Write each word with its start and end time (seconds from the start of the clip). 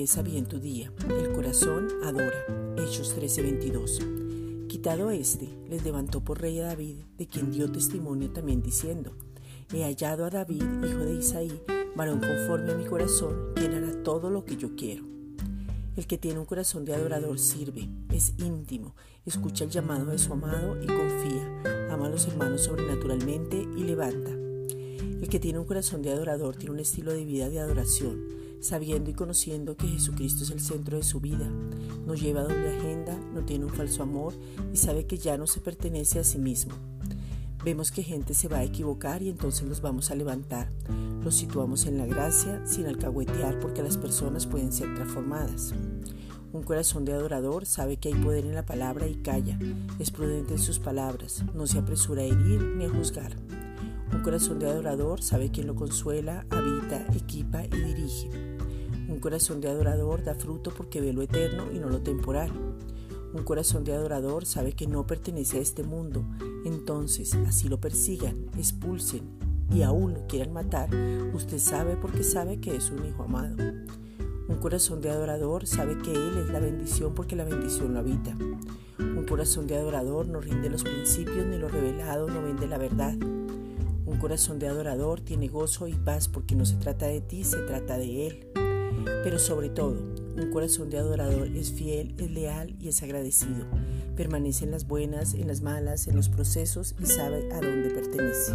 Piensa 0.00 0.22
bien 0.22 0.46
tu 0.46 0.58
día. 0.58 0.90
El 1.08 1.32
corazón 1.32 1.88
adora. 2.02 2.46
Hechos 2.78 3.14
13:22. 3.14 4.66
Quitado 4.66 5.10
este, 5.10 5.48
les 5.68 5.84
levantó 5.84 6.24
por 6.24 6.40
rey 6.40 6.58
a 6.58 6.64
David, 6.68 7.04
de 7.18 7.26
quien 7.26 7.52
dio 7.52 7.70
testimonio 7.70 8.30
también 8.30 8.62
diciendo, 8.62 9.12
He 9.72 9.82
hallado 9.82 10.24
a 10.24 10.30
David, 10.30 10.62
hijo 10.62 11.00
de 11.00 11.16
Isaí, 11.16 11.60
varón 11.94 12.20
conforme 12.20 12.72
a 12.72 12.76
mi 12.76 12.86
corazón, 12.86 13.52
quien 13.56 13.74
hará 13.74 14.02
todo 14.02 14.30
lo 14.30 14.44
que 14.44 14.56
yo 14.56 14.74
quiero. 14.74 15.04
El 15.96 16.06
que 16.06 16.16
tiene 16.16 16.38
un 16.38 16.46
corazón 16.46 16.84
de 16.84 16.94
adorador 16.94 17.38
sirve, 17.38 17.90
es 18.10 18.32
íntimo, 18.38 18.94
escucha 19.26 19.64
el 19.64 19.70
llamado 19.70 20.06
de 20.06 20.18
su 20.18 20.32
amado 20.32 20.80
y 20.82 20.86
confía, 20.86 21.90
ama 21.90 22.06
a 22.06 22.10
los 22.10 22.26
hermanos 22.26 22.62
sobrenaturalmente 22.62 23.68
y 23.76 23.84
levanta. 23.84 24.30
El 25.00 25.28
que 25.28 25.40
tiene 25.40 25.58
un 25.58 25.64
corazón 25.64 26.02
de 26.02 26.10
adorador 26.10 26.56
tiene 26.56 26.74
un 26.74 26.80
estilo 26.80 27.12
de 27.12 27.24
vida 27.24 27.48
de 27.48 27.60
adoración, 27.60 28.20
sabiendo 28.60 29.10
y 29.10 29.14
conociendo 29.14 29.76
que 29.76 29.88
Jesucristo 29.88 30.44
es 30.44 30.50
el 30.50 30.60
centro 30.60 30.96
de 30.96 31.02
su 31.02 31.20
vida. 31.20 31.50
No 32.06 32.14
lleva 32.14 32.42
doble 32.42 32.76
agenda, 32.76 33.18
no 33.34 33.44
tiene 33.44 33.64
un 33.64 33.72
falso 33.72 34.02
amor 34.02 34.34
y 34.72 34.76
sabe 34.76 35.06
que 35.06 35.18
ya 35.18 35.36
no 35.36 35.46
se 35.46 35.60
pertenece 35.60 36.18
a 36.18 36.24
sí 36.24 36.38
mismo. 36.38 36.74
Vemos 37.64 37.90
que 37.90 38.02
gente 38.02 38.32
se 38.32 38.48
va 38.48 38.58
a 38.58 38.64
equivocar 38.64 39.22
y 39.22 39.28
entonces 39.28 39.68
los 39.68 39.82
vamos 39.82 40.10
a 40.10 40.14
levantar. 40.14 40.72
Los 41.22 41.36
situamos 41.36 41.84
en 41.84 41.98
la 41.98 42.06
gracia 42.06 42.66
sin 42.66 42.86
alcahuetear 42.86 43.60
porque 43.60 43.82
las 43.82 43.98
personas 43.98 44.46
pueden 44.46 44.72
ser 44.72 44.94
transformadas. 44.94 45.74
Un 46.52 46.62
corazón 46.62 47.04
de 47.04 47.12
adorador 47.12 47.66
sabe 47.66 47.98
que 47.98 48.08
hay 48.08 48.14
poder 48.14 48.46
en 48.46 48.54
la 48.54 48.64
palabra 48.64 49.06
y 49.06 49.16
calla. 49.16 49.58
Es 49.98 50.10
prudente 50.10 50.54
en 50.54 50.58
sus 50.58 50.78
palabras. 50.78 51.44
No 51.54 51.66
se 51.66 51.78
apresura 51.78 52.22
a 52.22 52.24
herir 52.24 52.62
ni 52.76 52.86
a 52.86 52.90
juzgar. 52.90 53.36
Un 54.12 54.22
corazón 54.22 54.58
de 54.58 54.68
adorador 54.68 55.22
sabe 55.22 55.50
quién 55.50 55.66
lo 55.66 55.74
consuela, 55.74 56.44
habita, 56.50 57.06
equipa 57.14 57.64
y 57.64 57.68
dirige. 57.68 58.28
Un 59.08 59.18
corazón 59.20 59.60
de 59.60 59.68
adorador 59.68 60.24
da 60.24 60.34
fruto 60.34 60.72
porque 60.76 61.00
ve 61.00 61.12
lo 61.12 61.22
eterno 61.22 61.72
y 61.72 61.78
no 61.78 61.88
lo 61.88 62.00
temporal. 62.00 62.50
Un 63.32 63.44
corazón 63.44 63.84
de 63.84 63.94
adorador 63.94 64.44
sabe 64.44 64.72
que 64.72 64.86
no 64.86 65.06
pertenece 65.06 65.58
a 65.58 65.62
este 65.62 65.84
mundo, 65.84 66.24
entonces 66.64 67.34
así 67.46 67.68
lo 67.68 67.80
persigan, 67.80 68.46
expulsen 68.56 69.22
y 69.72 69.82
aún 69.82 70.14
lo 70.14 70.26
quieran 70.26 70.52
matar, 70.52 70.90
usted 71.32 71.58
sabe 71.58 71.96
porque 71.96 72.24
sabe 72.24 72.60
que 72.60 72.74
es 72.74 72.90
un 72.90 73.06
hijo 73.06 73.22
amado. 73.22 73.56
Un 74.48 74.56
corazón 74.56 75.00
de 75.00 75.10
adorador 75.10 75.66
sabe 75.66 75.96
que 75.98 76.12
Él 76.12 76.38
es 76.38 76.48
la 76.48 76.58
bendición 76.58 77.14
porque 77.14 77.36
la 77.36 77.44
bendición 77.44 77.94
lo 77.94 78.00
habita. 78.00 78.36
Un 78.98 79.24
corazón 79.28 79.68
de 79.68 79.76
adorador 79.76 80.26
no 80.26 80.40
rinde 80.40 80.68
los 80.68 80.82
principios 80.82 81.46
ni 81.46 81.56
lo 81.56 81.68
revelado, 81.68 82.26
no 82.26 82.42
vende 82.42 82.66
la 82.66 82.78
verdad. 82.78 83.14
Un 84.10 84.18
corazón 84.18 84.58
de 84.58 84.66
adorador 84.66 85.20
tiene 85.20 85.46
gozo 85.46 85.86
y 85.86 85.94
paz 85.94 86.26
porque 86.26 86.56
no 86.56 86.66
se 86.66 86.74
trata 86.74 87.06
de 87.06 87.20
ti, 87.20 87.44
se 87.44 87.58
trata 87.58 87.96
de 87.96 88.26
Él. 88.26 88.48
Pero 89.22 89.38
sobre 89.38 89.68
todo, 89.68 89.96
un 90.36 90.50
corazón 90.52 90.90
de 90.90 90.98
adorador 90.98 91.46
es 91.46 91.70
fiel, 91.70 92.16
es 92.18 92.28
leal 92.28 92.74
y 92.80 92.88
es 92.88 93.04
agradecido. 93.04 93.66
Permanece 94.16 94.64
en 94.64 94.72
las 94.72 94.88
buenas, 94.88 95.34
en 95.34 95.46
las 95.46 95.60
malas, 95.60 96.08
en 96.08 96.16
los 96.16 96.28
procesos 96.28 96.96
y 96.98 97.06
sabe 97.06 97.52
a 97.52 97.60
dónde 97.60 97.90
pertenece. 97.90 98.52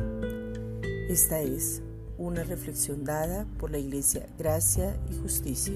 Esta 1.08 1.40
es 1.40 1.82
una 2.18 2.44
reflexión 2.44 3.06
dada 3.06 3.48
por 3.58 3.72
la 3.72 3.78
Iglesia 3.78 4.28
Gracia 4.38 5.00
y 5.10 5.16
Justicia. 5.16 5.76